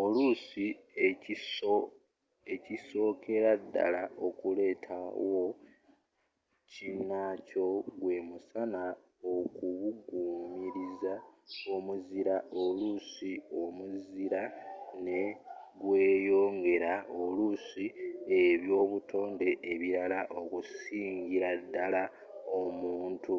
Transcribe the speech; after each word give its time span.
oluusi 0.00 0.66
ekisookera 2.54 3.50
ddala 3.62 4.02
okuleerawo 4.26 5.44
kinnaakyo 6.70 7.66
gwe 8.00 8.16
musana 8.28 8.82
okubugumiriza 9.34 11.14
omuzira 11.74 12.36
oluusi 12.62 13.32
omuzira 13.62 14.42
ne 15.04 15.20
gweyongeera 15.80 16.92
oluusi 17.22 17.86
ebyobutonde 18.44 19.48
ebirara 19.72 20.20
okusingira 20.40 21.50
ddala 21.62 22.02
omuntu 22.60 23.36